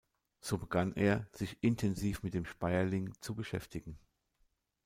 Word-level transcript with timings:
So 0.39 0.57
begann 0.57 0.95
er, 0.95 1.27
sich 1.31 1.59
intensiv 1.61 2.23
mit 2.23 2.33
dem 2.33 2.43
Speierling 2.47 3.13
zu 3.21 3.35
beschäftigen. 3.35 3.99